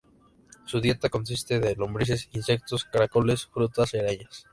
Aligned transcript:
Su 0.65 0.81
dieta 0.81 1.09
consiste 1.09 1.59
de 1.59 1.75
lombrices, 1.75 2.27
insectos, 2.31 2.85
caracoles, 2.85 3.45
frutas 3.45 3.93
y 3.93 3.99
arañas. 3.99 4.47